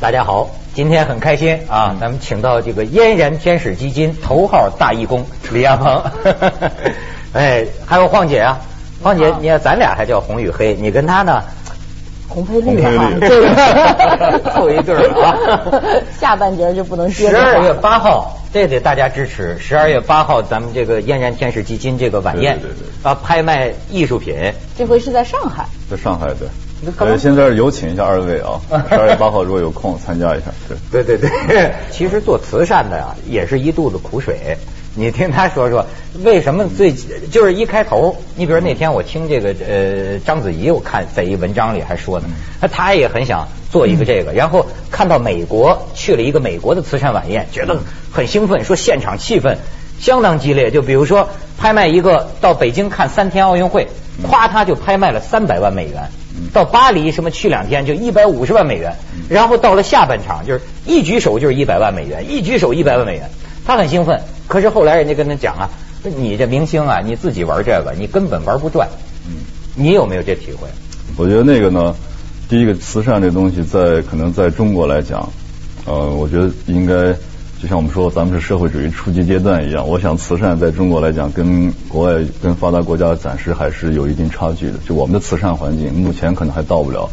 [0.00, 6.02] 大家好，今天很开心啊，咱们请到这个嫣然天使基金头号大义工李亚鹏，
[7.32, 8.60] 哎，还有晃姐啊，
[9.02, 11.42] 晃姐，你看咱俩还叫红与黑，你跟他呢？
[12.28, 15.38] 红配绿啊，这个 凑一对儿啊。
[16.20, 17.30] 下半截就不能接。
[17.30, 19.56] 十二月八号，这得大家支持。
[19.58, 24.34] 十二月八号，咱们这个嫣然天使基金这个晚宴，对对对啊，拍卖艺术品。
[24.76, 25.64] 这回是在上海。
[25.90, 26.48] 在上海对。
[26.98, 30.46] 呃，现在有请一下二位啊， 十二月八号如果有空参加一下。
[30.90, 34.56] 对对对对， 其实做慈善的呀，也是一肚子苦水。
[34.98, 35.84] 你听他说说，
[36.24, 36.90] 为什么最
[37.30, 42.26] 就是一开头，你比如那天我听这个呃章子怡，我看在一文章里还说呢，
[42.62, 47.78] 那他也很想做一个这个，然后看到美国去了一个美国的慈善晚宴，觉得
[48.10, 49.56] 很兴奋，说现场气氛
[49.98, 50.70] 相当激烈。
[50.70, 53.88] 就比如说拍卖一个到北京看三天奥运会，
[54.22, 56.10] 夸他就拍卖了三百万美元，
[56.52, 58.96] 到巴黎什么去两天就一百五十万美元，
[59.28, 63.30] 然后到了下半场就是一举手就是一百万美元，一举手一百万美元，
[63.64, 64.20] 他很兴奋。
[64.48, 65.70] 可是后来人家跟他讲啊，
[66.02, 68.88] 你这明星啊，你自己玩这个，你根本玩不转。
[69.26, 69.42] 嗯，
[69.74, 70.68] 你有没有这体会？
[71.16, 71.94] 我觉得那个呢，
[72.48, 75.28] 第一个慈善这东西，在可能在中国来讲，
[75.84, 76.94] 呃，我觉得应该
[77.60, 79.88] 就像我们说，咱们是社会主义初级阶段一样。
[79.88, 84.74] 我想慈善在中国来讲，跟国外、跟发达国家暂时还是有一定差距的。
[84.86, 87.08] 就我们的慈善环境，目前可能还到不了。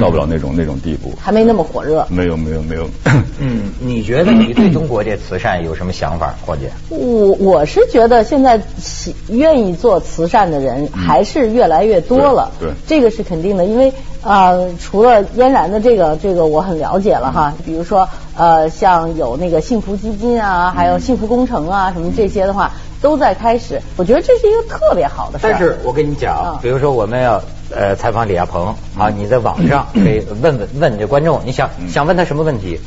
[0.00, 2.04] 到不了那种那种地步，还没那么火热。
[2.10, 2.90] 没有没有没有。
[3.38, 6.68] 嗯，你觉得你对中国这慈善有什么想法，霍姐？
[6.88, 12.50] 我我是觉得现在喜愿意做慈善的人还是越来越多了。
[12.58, 18.08] 对，这个是肯定的，因为啊，除了嫣然的这个这个我很了解了哈，比如说
[18.38, 22.72] 呃，像有那个幸福基金啊，还有幸福工程啊什么这些的话。
[23.00, 27.40] 都在开始，我觉得这是一个特别好的事但是我跟你讲，比如说我们要
[27.70, 32.80] 呃采访李亚鹏啊，你在网上 可以问问问这观众，你想想问他什么问题？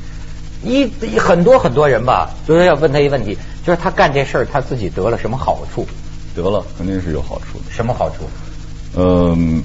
[0.66, 0.86] 一
[1.18, 5.88] 很多很多人吧，就是要问他一个问题，就是他干这事儿他自己得了什么好处？
[6.36, 7.72] 得了，肯定是有好处的。
[7.72, 8.26] 什么好处？
[8.98, 9.64] 嗯，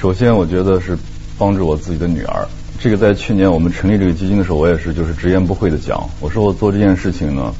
[0.00, 0.96] 首先我觉得是
[1.36, 2.48] 帮助我自己的女儿。
[2.80, 7.54] 这个在去年我们成立这个基金的时候，我也是就是直言不讳的讲，我说我做这件事情呢。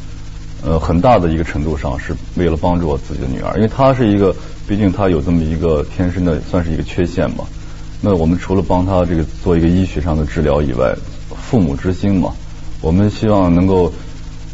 [0.63, 4.37] 呃，很大的一个程度上是为了帮助我自己的女儿，因为她是一个，
[4.69, 7.45] 毕竟她有这么一个天生的，算是一个缺陷嘛。
[8.03, 10.95] 那我们除了帮她这个做一个医学上的治疗以外，
[11.35, 12.35] 父母之心嘛，
[12.83, 13.91] 我们希望能够，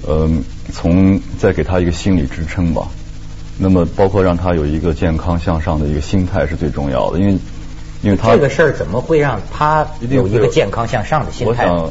[0.06, 0.30] 呃，
[0.72, 2.86] 从再给她一个心理支撑吧。
[3.58, 7.36] 那么包括让她有一个健康向上的一个心态是最重要的，因为
[8.02, 11.66] 因为他这个事儿怎么会让他有一个健康向上的心态？
[11.70, 11.90] 我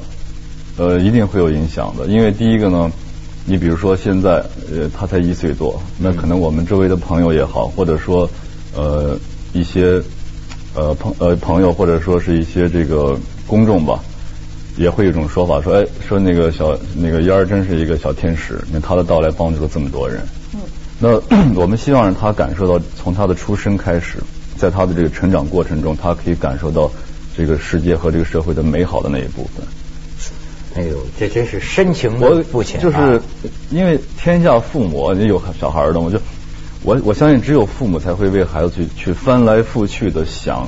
[0.78, 2.92] 想，呃，一定会有影响的，因为第一个呢。
[3.48, 8.28] 你比如说现在，呃，他才一岁多，那可能我们周围的朋友也好，或者说
[8.76, 9.16] 呃
[9.54, 10.02] 一些
[10.74, 14.00] 呃朋呃朋友，或者说是一些这个公众吧，
[14.78, 20.20] 也会有一种说法，说哎，说那个小那个燕儿真是一个小天使，那他的到来帮助了这么多人。
[20.56, 20.62] 嗯。
[20.98, 21.10] 那
[21.54, 24.18] 我们希望让他感受到，从他的出生开始，
[24.58, 26.92] 在他的这个成长过程中，他可以感受到
[27.36, 29.66] 这个世界和这个社会的美好的那一部分。
[30.76, 33.22] 哎呦，这真是深情的父亲就是
[33.70, 36.20] 因为天下父母，你有小孩的，我就
[36.84, 40.68] 我我相信只有父母才会为孩子去去翻来覆去的想，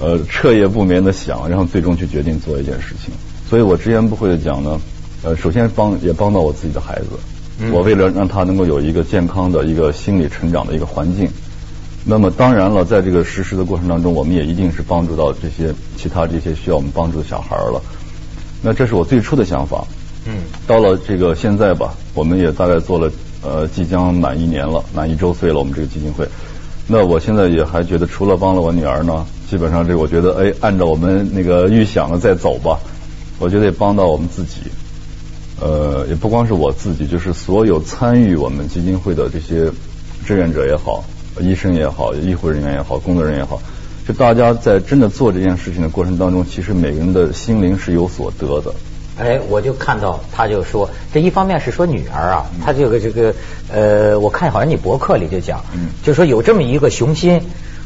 [0.00, 3.14] 呃，彻夜不眠的想，然后最终去决定做一件事情。
[3.48, 4.80] 所以我直言不讳的讲呢，
[5.22, 11.28] 呃，首先帮也帮到我自己的孩子，我为了让他能够有一个健康的一个心理成长的一个环境。
[12.04, 17.80] 那么当然了，在这个实施的过程当中，我们也一定是帮助到这些其他这些需要我们帮助的小孩了。
[18.62, 19.84] 那这是我最初的想法。
[20.26, 20.42] 嗯。
[20.66, 23.10] 到了这个现在吧，我们也大概做了
[23.42, 25.58] 呃，即将满一年了，满一周岁了。
[25.58, 26.26] 我们这个基金会。
[26.86, 32.80] 那我现在也还觉得，除了帮了我女儿呢，基本上这我觉得，哎，按照我们那个预想的再走吧，
[33.38, 34.62] 我觉得也帮到我们自己。
[35.60, 39.70] 呃，也不光是我自己，就是所有参与我们基金会的这些
[40.26, 41.04] 志愿者也好，
[41.38, 43.60] 医生也好，医护人员也好，工作人员也好。
[44.08, 48.74] 就大家在真的做这件事情的过程当中，其实每个人的心灵是有所得的。
[49.18, 53.34] 哎，我就看到他就说，这一方面是说女儿啊，他这个这个
[53.70, 55.62] 呃，我看好像你博客里就讲，
[56.02, 57.40] 就说有这么一个雄心，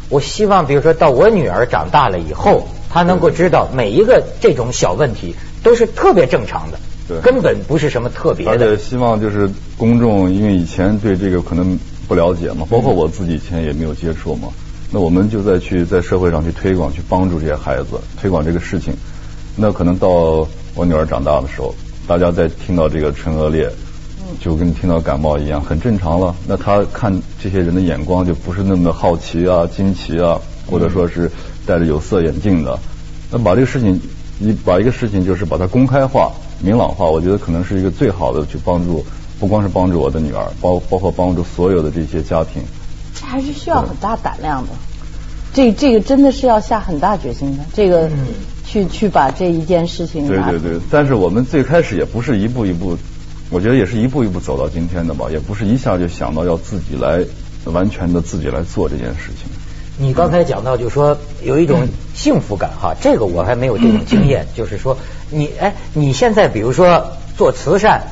[0.08, 8.52] 我希望比如说到我女儿长大了以后，她能够知道每一个这种小问题都是特别正常的，对，根本不是什么特别的。
[8.52, 11.76] 而且希望就是公众，因为以前对这个可能
[12.06, 14.49] 不了解嘛，包括我自己以前也没有接触嘛。
[14.91, 18.95] 那我们就在去在社会上去推广，去帮助这些孩子，推广这个事情。
[19.56, 21.75] 那可能到我女儿长大的时候，
[22.06, 23.69] 大家在听到这个唇腭裂，
[24.41, 26.35] 就跟听到感冒一样，很正常了。
[26.47, 27.12] 那他看
[27.43, 31.31] 这些人的眼光就不是那么的好奇啊、惊奇啊，或者说是
[31.67, 32.79] 戴着有色眼镜的。
[33.31, 34.01] 那把这个事情
[34.39, 36.31] 你把一个事情就是把它公开化、
[36.61, 39.05] 明朗化，我觉得可能是一个最好的去帮助，
[39.38, 42.62] 不光是帮助我的女儿，包包括帮助所有的这些家庭。
[43.14, 44.70] 这还是需要很大胆量的，
[45.52, 48.08] 这这个真的是要下很大决心的，这个
[48.66, 50.26] 去去把这一件事情。
[50.26, 52.96] 对对对，但是我们最开始也不是一步一步，
[53.50, 57.25] 我觉得也是一步一步走到今天的吧，也不是一下就想到要自己来
[57.64, 59.48] 完全的自己来做这件事情。
[59.96, 64.98] 你刚才讲到，就说有一种幸福感哈，这个我还没有这种经验，就是说
[65.31, 68.02] 你哎，你现在比如说做慈善，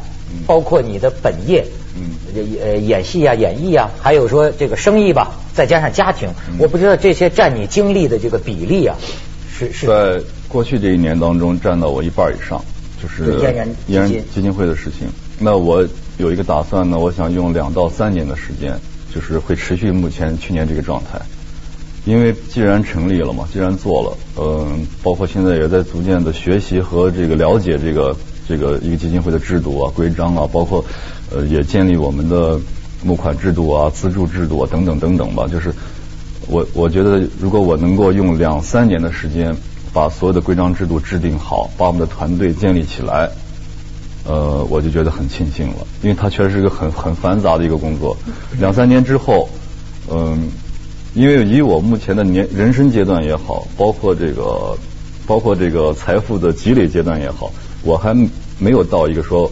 [0.47, 1.65] 包括你的本业。
[1.95, 2.17] 嗯，
[2.63, 8.97] 呃，演戏啊，演艺啊，还有说这个生意吧，再加上家庭，我不知道这些占你精力的这个比例啊，
[9.55, 9.87] 是是。
[9.87, 10.19] 在
[10.49, 12.65] 过去这一年当中，占到我一半以上，
[13.03, 15.07] 就是嫣然嫣然基金会的事情。
[15.39, 15.87] 那我
[16.17, 18.75] 有一个打算呢，我想用两到三年的时间，
[19.15, 21.21] 就是会持续目前去年这个状态。
[22.07, 28.17] 因为既然成立了嘛，既然做了，嗯，包括现在也在逐渐的学习和这个了解这个
[28.49, 30.85] 这个一个基金会的制度啊、规章啊，包括。
[31.35, 32.61] 呃，也建立我们的
[33.03, 35.49] 募款制度啊、资助制度啊等等等等吧。
[35.49, 35.73] 就是
[36.47, 39.57] 我我觉得，如果我能够用两三年的时间，
[39.95, 43.31] 把所有的规章制度制定好，把我们的团队建立起来，
[44.27, 45.87] 呃，我就觉得很庆幸了。
[46.03, 48.15] 因为它确实是一个很很繁杂的一个工作。
[48.61, 49.49] 两三年之后，
[50.11, 50.51] 嗯，
[51.15, 54.77] 因为以我目前的年人生阶段也好，包括这个
[55.27, 57.51] 包括这个财富的积累阶段也好，
[57.85, 58.15] 我还
[58.59, 59.51] 没有到一个说。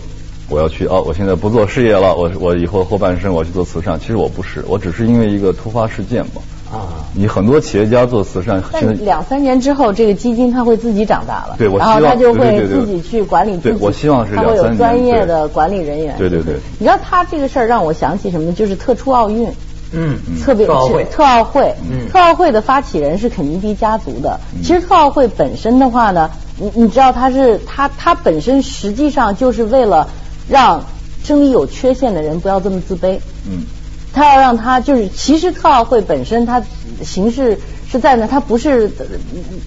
[0.53, 4.00] 我要去哦，我现在不做事业了，我我以后后半生我要去做慈善。
[4.00, 6.43] 其实我不是，我只是因为一个突发事件嘛。
[6.73, 7.06] 啊。
[7.15, 11.55] 你很多企业家做慈善，现在两三年之后，这个基金它会自己长大了。
[11.56, 12.00] 对，我希望。
[12.00, 13.69] 然后他就会自己去管理自己。
[13.69, 14.59] 对，我希望是两三年。
[14.59, 16.17] 他会有专业的管理人员。
[16.19, 16.56] 对对对。
[16.81, 18.53] 你知道他这个事儿让我想起什么呢？
[18.53, 19.49] 就是特殊奥运。
[19.93, 20.19] 嗯。
[20.43, 21.05] 特别特奥会。
[21.05, 21.75] 特奥会。
[21.91, 22.09] 嗯。
[22.11, 24.39] 特奥会的发起人是肯尼迪家族的。
[24.63, 30.09] 其实特奥会本身的话呢，你你知道他是他他本身实际上就是为了
[30.49, 30.85] 让。
[31.23, 33.21] 生理有缺陷的人不要这么自卑。
[33.47, 33.65] 嗯，
[34.11, 36.63] 他要让他就是，其实特奥会本身它
[37.03, 37.59] 形式
[37.91, 38.91] 是在呢，他不是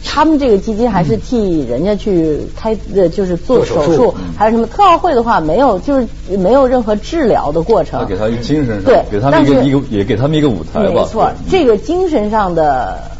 [0.03, 4.65] 他们这个基金还是替人家去开呃，就是做手术，还是什么？
[4.67, 8.05] 特奥会的话没有，就是没有任何治疗的过程。
[8.07, 10.89] 给他一个精神上，对，给他们一个一个也给他们一个舞台吧。
[10.93, 13.11] 没错，这个精神上的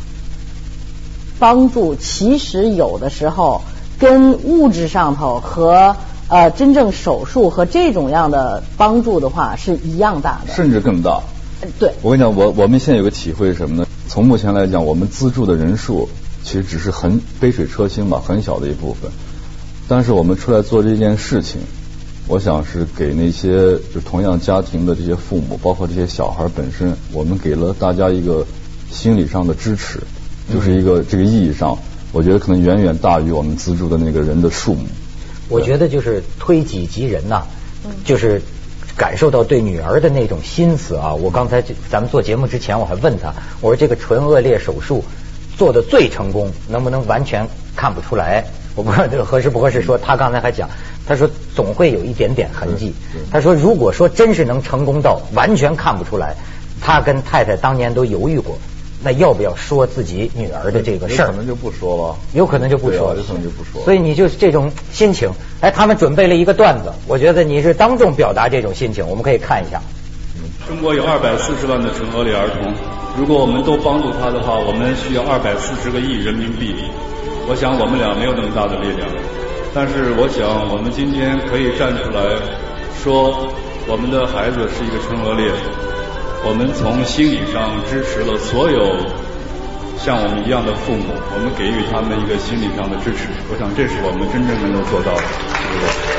[1.38, 3.62] 帮助，其实有的时候
[4.00, 5.96] 跟物质上头和。
[6.30, 11.22] 呃，真正手术和这种样的帮助的话是一样大的，甚至更大。
[11.78, 13.86] 对，我跟你讲，我我们现在有个体会是什么呢？
[14.14, 16.08] 从目前来讲，我们资助的人数
[16.44, 19.10] 其实只是很杯水车薪吧，很小的一部分。
[19.88, 21.60] 但是我们出来做这件事情，
[22.28, 28.46] 我想是给那些就同样家庭的这些父母，包括这些小孩本身，我们给了大家一个
[28.92, 30.00] 心理上的支持，
[30.54, 31.76] 就是一个这个意义上，
[32.12, 34.86] 我觉得可能远远大于我们资助的那个人的数目。
[35.50, 37.42] 我觉得就是推己及人呐，
[38.06, 38.44] 就是
[38.98, 41.14] 感受到对女儿的那种心思啊。
[41.14, 45.04] 我刚才咱们做节目之前我还问他，我说这个唇腭裂手术
[45.58, 48.44] 做的最成功，能不能完全看不出来？
[48.76, 49.82] 我不知道这个合适不合适。
[49.82, 50.68] 说他刚才还讲，
[51.06, 52.94] 他说总会有一点点痕迹。
[53.32, 56.36] 他说如果说真是能成功到完全看不出来，
[56.82, 58.58] 他跟太太当年都犹豫过。
[59.04, 61.28] 那要不要说自己女儿的这个事儿？
[61.28, 62.16] 可能就不说了。
[62.34, 63.14] 有可能就不说。
[63.16, 63.84] 有可能就不说。
[63.84, 65.30] 所以你就这种心情，
[65.62, 69.82] 哎，他们准备了一个段子，我觉得你是当众表达这种心情，我们可以看一下。
[70.68, 72.74] 中国有二百四十万的唇腭裂儿童，
[73.20, 76.74] 如果我们都帮助他的话，我们需要二百四十个亿人民币。
[77.46, 79.04] 我想我们俩没有那么大的力量，
[79.76, 82.24] 但是我想我们今天可以站出来
[83.04, 83.36] 说，
[83.86, 85.52] 我们的孩子是一个唇腭裂。
[86.46, 88.98] 我们从心理上支持了所有
[89.98, 93.30] 像我们一样的父母，我们给予他们一个心理上的支持。
[93.50, 96.13] 我想，这是我们真正能够做到的。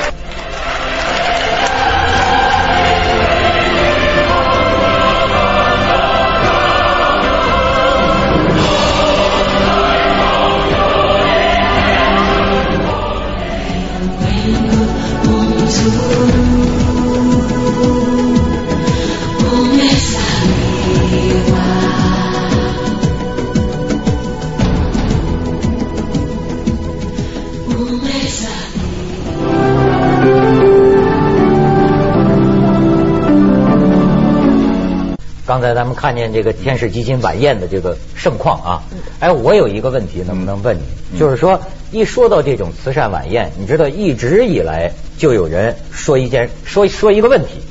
[35.47, 38.83] 刚才咱们看见这个天使基金晚宴的这个盛况啊，
[39.19, 41.19] 哎，我有一个问题，能不能问你？
[41.19, 41.59] 就是说，
[41.91, 47.61] 一说到这种慈善晚宴，你知道一直以来就有人说一件说说一个问题，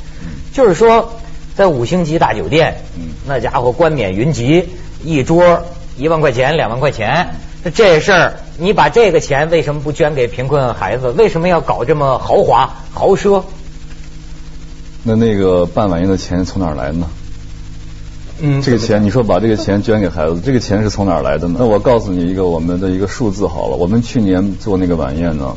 [0.52, 1.12] 就是说
[1.56, 2.76] 在五星级大酒店，
[3.26, 4.68] 那家伙冠冕云集，
[5.04, 5.62] 一桌
[5.96, 7.36] 一万块钱两万块钱，
[7.74, 11.10] 这事儿，你把这个钱为什么不捐给贫困孩子？
[11.10, 13.42] 为什么要搞这么豪华豪奢？
[15.04, 17.08] 那那个办晚宴的钱从哪儿来呢？
[18.40, 21.56] 嗯，这个钱，你说把这个钱捐给孩子，这个钱是从哪儿来的呢？
[21.60, 25.54] 那我告诉你一个我们的一个数字好了，我们去年做那个晚宴呢，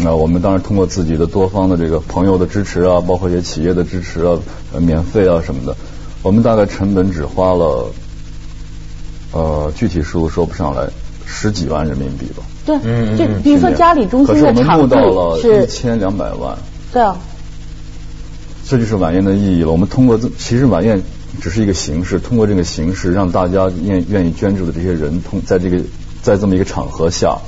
[0.00, 4.38] 那我们当然通过自己的多方的这个朋友的支持啊，包括一些企业的支持啊，
[4.72, 5.76] 呃，免费啊什么的，
[6.22, 7.90] 我们大概成本只花了，
[9.32, 10.88] 呃，具体数说不上来，
[11.26, 12.44] 十几万人民币吧。
[12.64, 16.56] 对，嗯就比如说家里中可是我们募心的场到了地是一，千两百万，
[16.92, 17.18] 对啊，
[18.68, 19.72] 这就是晚宴的意义了。
[19.72, 21.02] 我们通过这，其实晚宴
[21.40, 25.80] 只是一个形式，通过这个形式让大家愿愿意捐助的这些人，通在这个
[26.22, 27.38] 在这么一个场合下，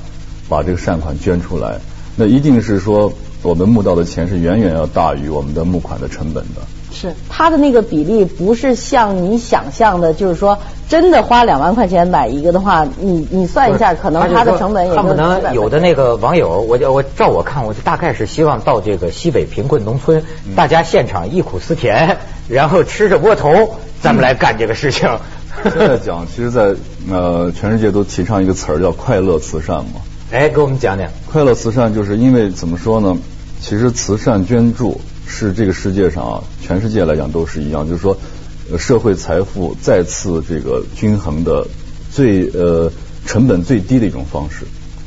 [0.48, 1.78] 把这个善款捐出来，
[2.20, 3.10] 那一定是说
[3.42, 6.60] 我们募到的钱是远远要大于我们的募款的成本的。
[6.92, 23.48] 是它的那个比例不是像你想象的，就是说真的花两万块钱买一个的话，你你算一下，可能它的成本也就恨不几百块能有的那个网友，我我照我看，我就大概是希望到这个西北贫困农村，嗯大家现场忆苦思甜，然后吃着窝头，
[24.02, 25.08] 咱们来干这个事情。
[25.64, 26.74] 现在讲，其实在，
[27.10, 30.02] 呃全世界都提倡一个词儿叫快乐慈善嘛。
[30.30, 31.10] 哎，给我们讲讲。
[31.26, 33.18] 快乐慈善就是因为怎么说呢？
[33.60, 38.16] 其实慈善捐助是这个世界上啊，全世界来讲都是一样，就是说，
[38.78, 41.66] 社会财富再次这个均衡的
[42.12, 42.92] 最呃
[43.26, 44.64] 成本最低的一种方式。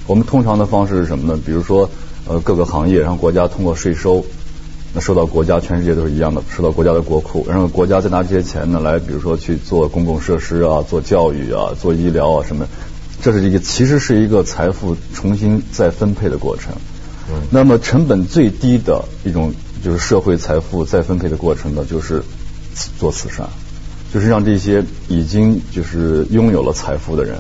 [0.07, 1.39] 我们通常的方式是什么呢？
[1.45, 1.89] 比如说
[2.27, 4.25] 呃各个行业，然后国家通过税收，
[4.93, 12.67] 那收到国家，全世界都是一样的，收到国家的国库，然后国家再拿这些钱呢来，比如说去做公共设施啊，做教育啊，做医疗啊什么。
[13.23, 16.73] 这是一个其实是一个财富重新再分配的过程。
[17.29, 22.21] 嗯那么成本最低的一种就是社会财富再分配的过程呢，就是
[22.99, 23.47] 做慈善，
[24.13, 27.37] 就是让这些已经就是拥有了财富的人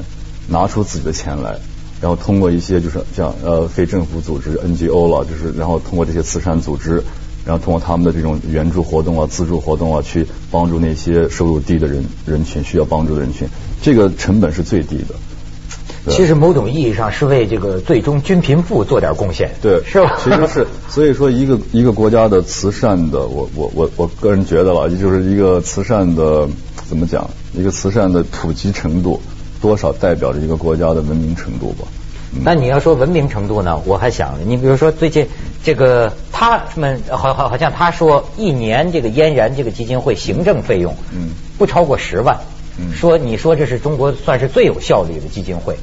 [0.47, 1.59] 拿出自己的钱来，
[1.99, 7.03] 然后通过一些就是像呃非政府组织 NGO 了，就是然后通过这些慈善组织，
[7.45, 13.49] 然后通过他们的这种援助活动啊、资助活动啊，去帮助那些收入低的人人群需要帮助的人群，
[13.81, 15.15] 这个成本是最低的。
[16.05, 20.17] 对其实某种意义上是为这个最终均贫富做点贡献，对，是吧？
[20.23, 26.47] 其实是， 所以说一个一个国家的慈善的，我我我我个人觉得了，就是一个慈善的
[26.87, 29.21] 怎么讲，一个慈善的普及程度，
[29.61, 31.87] 多少代表着一个国家的文明程度吧。
[32.35, 33.79] 嗯那你要说文明程度呢？
[33.85, 35.27] 我还想，你比如说最近
[35.63, 41.29] 这个他们好好好像他说一年这个嫣然这个基金会行政费用，嗯
[41.59, 42.35] 不超过十万，
[42.79, 45.77] 嗯说你说这是中国算是最有效率的基金会，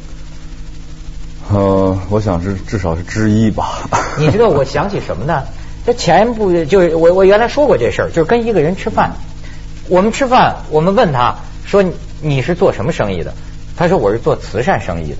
[1.52, 3.88] 呃，我想是至少是之一吧。
[4.18, 5.42] 你知道我想起什么呢？
[5.84, 9.12] 这前不就是我我原来说过这事儿，就是跟一个人吃饭，
[9.88, 13.34] 我们吃饭，我们问他说你你是做什么生意的？
[13.76, 15.16] 他说我是做慈善生意的。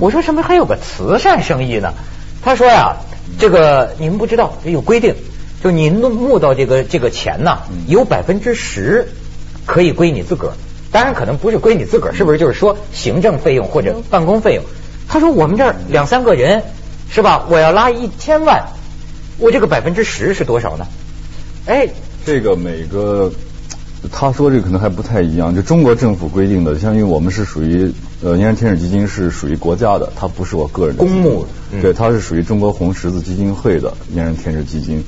[0.00, 1.92] 我说什么还有个慈善生意呢？
[2.42, 2.96] 他说呀，
[3.38, 5.14] 这个你们不知道有规定，
[5.62, 9.06] 就你募募到这个这个钱呐，有百分之十
[9.66, 10.54] 可以归你自个儿，
[10.90, 14.64] 当然可能不是归你自个儿，是不是就是说行政费用或者办公费用？
[15.10, 16.62] 他说我们这儿两三个人
[17.10, 17.44] 是吧？
[17.50, 18.64] 我要拉一千万，
[19.38, 20.86] 我这个百分之十是多少呢？
[21.66, 21.88] 哎，
[22.24, 23.32] 这个每个
[24.12, 35.04] 他说这个可能还不太一样，就中国政府规定的，相当于我们是属于呃嫣然天使基金是属于国家的，它不是我个人的公募嗯对，它是属于中国红十字基金会的嫣然天使基金。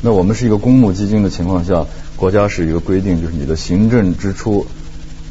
[0.00, 1.84] 那我们是一个公募基金的情况下，
[2.16, 4.66] 国家是一个规定，就是你的行政支出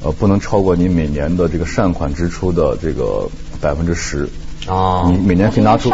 [0.03, 3.27] 呃不能超过你每年的这个善款支出的这个
[3.61, 4.27] 百分之十。
[4.67, 5.89] 哦你每年可以拿出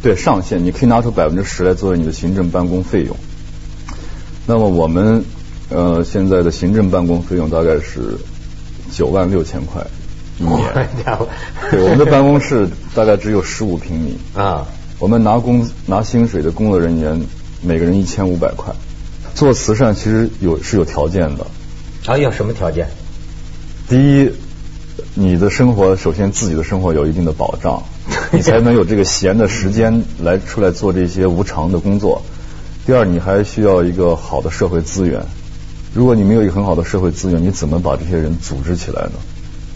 [0.00, 3.16] 对上限，你可以拿出百分之十来作为你的行政办公费用。
[4.46, 5.24] 那么我们
[5.70, 8.16] 呃现在的行政办公费用大概是
[8.92, 9.84] 九万六千块
[10.38, 10.88] 一年。
[11.70, 14.16] 对，我们的办公室大概只有十五平米。
[14.40, 14.66] 啊，
[15.00, 17.20] 我们拿工拿薪水的工作人员
[17.60, 18.72] 每个人一千五百块。
[19.34, 21.46] 做慈善其实有是有条件的。
[22.06, 22.86] 啊有什么条件？
[23.88, 24.30] 第一，
[25.14, 27.82] 你的生活首先自己的生活有一定的保障，
[28.32, 32.22] 你才能有这个闲的时间来出来做这些无偿的工作。
[32.86, 35.22] 第二，你还需要一个好的社会资源。
[35.94, 39.12] 如果你没有一个很好的社会资源，你怎么把这些人组织起来呢？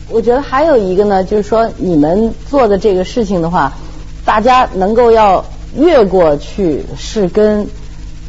[0.08, 3.74] 我觉得还有一个呢，就是说你们做的这个事情的话，
[4.24, 5.44] 大家能够要
[5.76, 7.68] 越过去是跟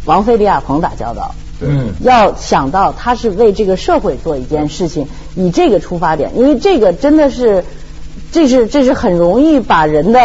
[0.03, 1.33] 王菲、李亚鹏打交道。
[1.59, 1.93] 对，嗯。
[2.01, 7.63] 要想到他是为这个社会做一件事情，以这个出发点，因为这个真的是，
[8.31, 10.19] 这是这是很容易把人的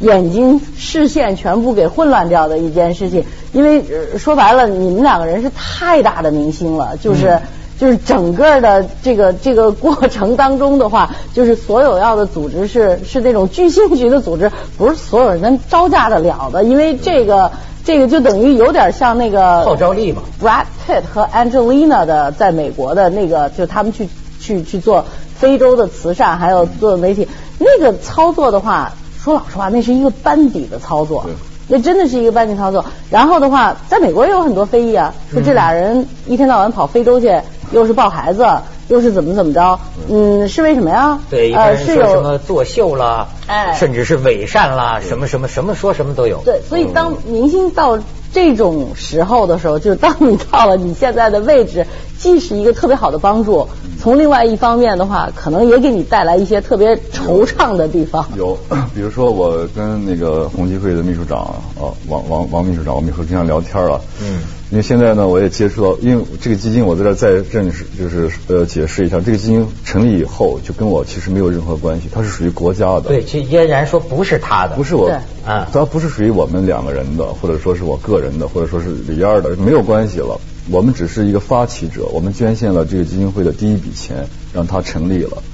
[0.00, 3.24] 眼睛视线全部给混乱掉的一件事情。
[3.52, 7.38] 因为、呃说白了，你们两个人是太大的明星了，就是、
[7.78, 17.50] 就是整个的这个这个过程当中的话，就是所有要的组织是是那种巨星级的组织，不是所有人能招架得了的，因为这个
[17.84, 20.22] 这个就等于有点像那个号召力嘛。
[20.42, 24.08] Brad Pitt 和 Angelina 的在美国的那个，就他们去
[24.40, 25.04] 去去做
[25.36, 27.28] 非洲的慈善，还有做媒体，
[27.58, 31.26] 那个操作的话，说老实话，那是一个班底的操作。
[31.68, 32.84] 那真的是一个班底操作。
[33.10, 37.26] 然后的话，在美国也有很多非议啊，说这俩人一天到晚跑非洲去，
[37.72, 38.46] 又是抱孩子，
[38.88, 41.18] 又是怎么怎么着，嗯，是为什么呀？
[41.30, 46.40] 对，一般人说什么作秀啦，哎甚至是伪善啦，什么什么什么说什么都有。
[46.44, 47.98] 对，所以当明星到
[48.32, 51.86] 这种时候的时候，就是当你到了你现在的位置，
[52.18, 53.66] 既是一个特别好的帮助，
[54.00, 58.24] 从另外一方面的话，可能也给你带来一些特别惆怅的地方。
[58.36, 58.56] 有，
[58.94, 64.00] 比如说我跟那个红基会的秘书长呃，王王王秘书长，我们有时候经常聊天了。
[64.20, 64.40] 嗯。
[64.68, 73.02] 因为现在呢，我也接触到，因为这个基金，我在这再认识，就是呃解释一下，这个基金成立以后，就跟我其实没有任何关系，它是属于国家的。
[73.02, 80.40] 对，其实嫣然说不是他的，不是我对，啊它不是属于我们两个人的，或者说是我个人的，或者说是李燕的，没有关系了。
[80.68, 85.44] 我们只是一个发起者，我们捐献了这个基金会的第一笔钱，让它成立了。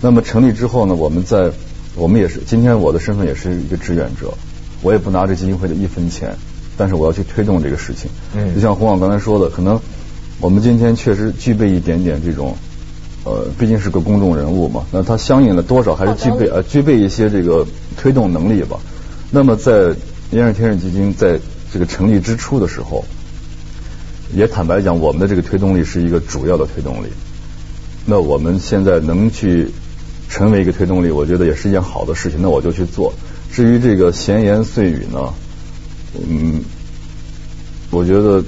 [0.00, 1.52] 那么成立之后呢，我们在
[1.94, 4.34] 我们也是今天我的身份也是一个志愿者，
[4.82, 6.36] 我也不拿这基金会的一分钱，
[6.76, 8.10] 但是我要去推动这个事情。
[8.34, 9.80] 嗯就像洪广刚才说的，可能
[10.40, 12.56] 我们今天确实具备一点点这种。
[13.28, 17.66] 呃，毕竟是个公众人物嘛，那他相应的多少还是具备呃具备一些这个
[17.96, 18.78] 推动能力吧。
[19.32, 19.92] 那么在
[20.30, 21.40] 嫣然天使基金在
[21.72, 23.04] 这个成立之初的时候，
[24.32, 27.08] 也坦白讲，我们的这个推动力是一个主要的推动力。
[28.04, 29.72] 那我们现在能去
[30.28, 33.12] 成为一个推动力，我觉得也是一件好的事情，那我就去做。
[33.52, 35.34] 至于这个闲言碎语呢，
[36.28, 36.62] 嗯，
[37.90, 38.42] 我觉得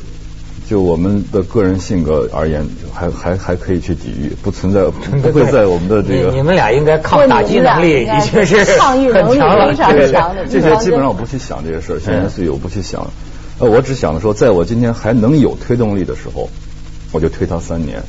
[0.69, 4.85] 就我们的个人性格而言，还还还可以去抵御，不存在
[5.23, 13.11] 不会在我们的这个你你们俩应该抗打击能力已经是抗御能力很强了，非常对强的这些基本上我不去想这些事儿，闲言碎语我不去想。
[13.61, 16.49] 呃，我只想着说，在我今天还能有推动力的时候，
[17.11, 18.03] 我就推他三年。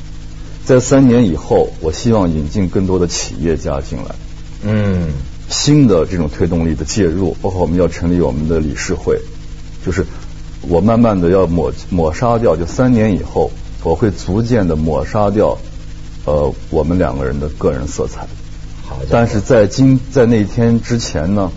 [0.64, 4.14] 在三年以后，我希望引进更多的企业家进来，
[4.62, 5.08] 嗯，
[5.48, 9.18] 新的这种推动力的介入，包括我们要成立我们的理事会，
[9.84, 10.04] 就是
[10.62, 13.50] 我慢慢的要抹抹杀掉，就三年以后，
[13.82, 15.56] 我会逐渐的抹杀掉，
[16.26, 18.26] 呃，我们两个人的个人色彩。
[18.86, 21.50] 好但是在今在那天之前呢，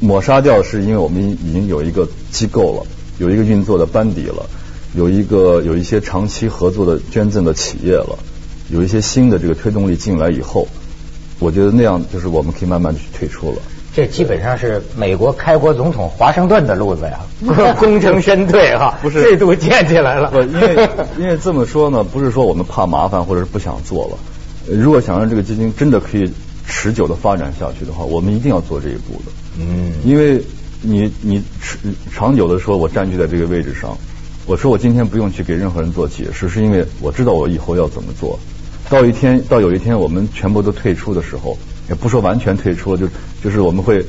[0.00, 2.86] 抹杀掉是因为我们已经有一个机构了，
[3.18, 4.48] 有一个运作的班底了，
[4.94, 8.18] 有一个有一些长期合作的捐赠的企业了，
[8.70, 10.66] 有一些新的这个推动力进来以后，
[11.38, 13.58] 我觉得那样就是我们可以慢慢去退出了。
[13.98, 17.18] 这基本上是美国开国总统华盛顿的路子呀，
[17.80, 20.30] 功成身退哈，不是制度建起来了。
[20.30, 24.18] 不，因为 因为这么说呢，不是说我们怕麻烦或者是不想做了。
[24.70, 26.30] 呃如果想让这个基金真的可以
[26.64, 29.32] 持久的发展下去的话，我们一定要做这一步的。
[29.58, 30.40] 嗯，因为
[30.80, 31.76] 你你持
[32.14, 33.98] 长久的说，我占据在这个位置上，
[34.46, 38.38] 我说我今天不用去给任何人做解释，是因为我知道我以后要怎么做。
[38.88, 41.58] 到一天到有一天我们全部都退出的时候，
[41.88, 43.08] 也不说完全退出了，就
[43.42, 44.00] 就是我们会，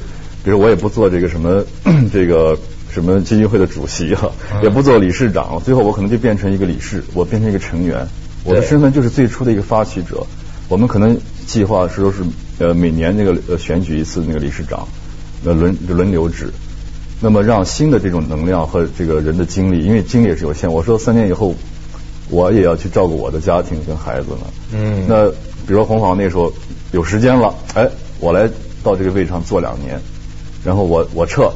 [0.44, 1.64] 比如我也不做这个什么
[2.12, 2.58] 这个
[2.92, 8.08] 什么基金会的主席哈、嗯也不做理事长，最后我可能就变成一个理事，我变成一个成员，
[8.44, 10.26] 我的身份就是最初的一个发起者。
[10.68, 12.20] 我们可能计划是说是
[12.60, 14.88] 呃每年那个呃选举一次那个理事长，
[15.44, 16.52] 呃轮轮流制，
[17.22, 20.72] 那么让新的这种能量和这个人的精力，因为精力也是有限。
[20.72, 21.56] 我说三年以后，
[22.30, 24.54] 我也要去照顾我的家庭跟孩子了。
[24.74, 26.54] 嗯那比如说红房那时候
[26.92, 27.88] 有时间了，哎，
[28.20, 28.50] 我来
[28.84, 30.00] 到这个位置上坐两年，
[30.64, 31.52] 然后我我撤。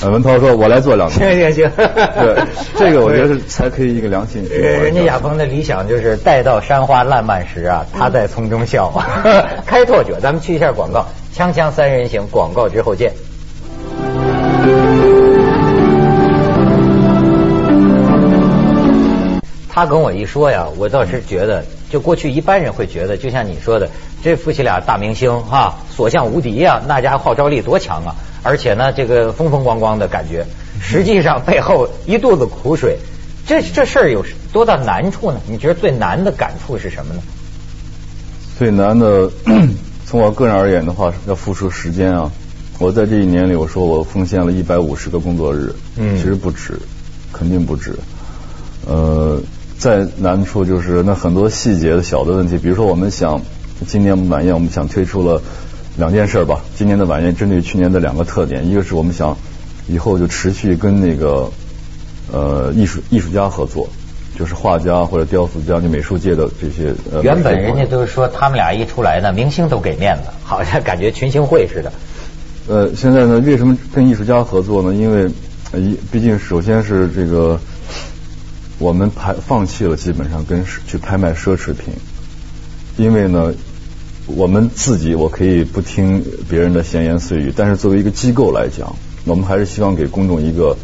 [0.00, 2.44] 呃文涛说：“我来做两年。”行行行，对，
[2.76, 4.60] 这个我觉得是 才可以一个良性循环。
[4.60, 8.92] 呃人家亚鹏的理想就是待到山花烂漫时啊，他在丛中笑。
[9.64, 13.12] 开拓者，咱们去一下广告，锵锵三人行，广告之后见。
[19.68, 23.88] 他跟我一说呀，我倒是觉得，就过去一般人会觉得，就像你说的，
[24.20, 28.16] 这夫妻俩大明星哈，所向无敌呀，那家号召力多强啊！
[28.42, 30.44] 而且呢，这个风风光光的感觉，
[30.82, 32.98] 实际上背后一肚子苦水。
[33.46, 35.40] 这这事儿有多大难处呢？
[35.46, 37.22] 你觉得最难的感触是什么呢？
[38.58, 39.30] 最难的，
[40.04, 42.28] 从我个人而言的话，要付出时间啊。
[42.80, 46.76] 我在这一年里，我说我奉献了一百五十个工作日，嗯其实不止，
[47.32, 47.96] 肯定不止。
[48.84, 49.40] 呃，
[49.84, 53.42] 再难处就是那很多细节的小的问题，比如说我们想
[53.86, 55.42] 今年晚宴，我们想推出了
[55.98, 56.64] 两件事吧。
[56.74, 59.36] 今年的晚宴针对去年的两个特点，一个是我们想
[59.86, 61.50] 以后就持续跟那个
[62.32, 63.86] 呃艺术艺术家合作，
[64.38, 66.94] 就是画家或者雕塑家、就美术界的这些。
[67.12, 71.92] 呃原本人家都是说他们俩一出来呢，明星都给面子，好像感觉群星会似的。
[72.68, 74.94] 呃，现在呢，为什么跟艺术家合作呢？
[74.94, 75.30] 因为
[75.78, 77.60] 一毕竟首先是这个，
[78.84, 81.94] 我们拍放弃了基本上跟去拍卖奢侈品，
[82.98, 83.54] 因为呢，
[84.26, 88.94] 我们自己我可以不听别人的闲言碎语，但是作为一个机构来讲，
[89.24, 90.76] 我们还是希望给公众一个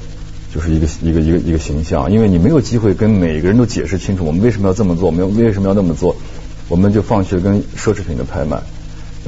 [0.54, 6.16] 就是一个一个一个一个形象，因为你没有机会跟每个人都解释清楚我们为什么要这么做，我们为什么要那么做，
[6.68, 8.62] 我们就放弃了跟奢侈品的拍卖，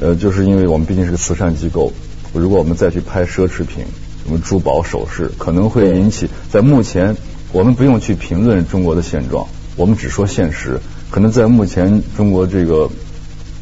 [0.01, 1.93] 呃，就是因为我们毕竟是个慈善机构。
[2.33, 3.85] 如果我们再去拍奢侈品，
[4.25, 7.15] 什么珠宝首饰，可能会引起在目前
[7.53, 10.79] 我们不用去评论中国的现状，我们只说现实。
[11.09, 12.89] 可能在目前中国这个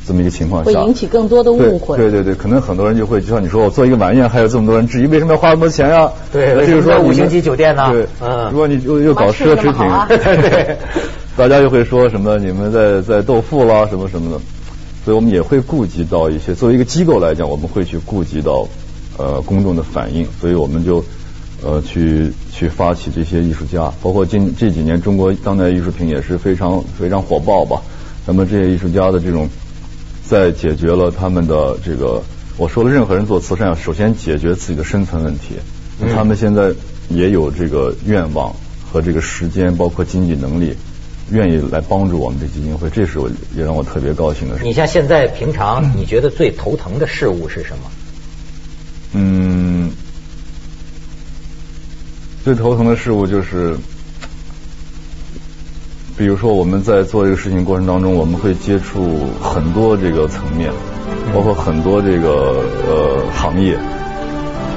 [0.07, 1.97] 这么一个情况下，会引起更多的误会。
[1.97, 6.09] 对对对，可能很多人就会就像你说，我做一个晚宴，还有这么多人质疑，为什么要花那么多钱呀？
[6.31, 7.91] 对，就是说五星级酒店呢？
[7.91, 9.85] 对，嗯，如果你又又搞奢侈品，
[10.17, 10.77] 对，
[11.35, 12.37] 大家又会说什么？
[12.39, 14.39] 你们在在斗富啦，什么什么的。
[15.03, 18.67] 所以我们也会顾及到一些，作为一个机构来讲，我们会去顾及到
[19.17, 21.03] 呃公众的反应，所以我们就
[21.63, 27.81] 呃去去发起这些艺术家，包括近这几年中国当代艺术品也是非常非常火爆吧。
[28.25, 29.49] 那么这些艺术家的这种，
[30.27, 32.21] 在解决了他们的这个，
[32.57, 35.55] 我说了，任何人做慈善要，首先解决自己的生存问题。
[36.13, 36.71] 他们现在
[37.09, 38.55] 也有这个愿望
[38.91, 40.75] 和这个时间，包括经济能力。
[41.31, 44.65] 愿意来帮助我们这基金会，这是我也让我特别高兴的事。
[44.65, 47.91] 你像现在平常，你觉得最头疼的事物是什么？
[49.13, 49.50] 嗯，
[52.43, 53.75] 最头疼的事物就是，
[56.17, 60.71] 比如说我们在做这个事情过程当中，我们会接触很多这个层面，
[61.33, 63.77] 包括很多这个呃行业。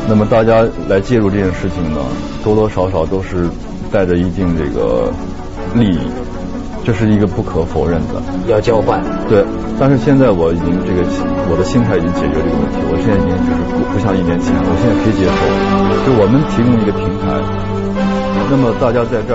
[0.06, 2.00] 那么大家来介入这件事情呢，
[2.42, 3.48] 多多少少都是
[3.90, 5.10] 带着一定这个
[5.74, 5.98] 利益。
[6.84, 9.00] 这是一个不可否认的，要交换。
[9.26, 9.42] 对，
[9.80, 11.00] 但是现在我已经这个
[11.48, 15.40] 我的心态已经解决这个问题，我现在已经就是不不像一年前，我现在可以接受，
[16.04, 17.40] 就我们提供一个平台，
[18.50, 19.32] 那么大家在这儿。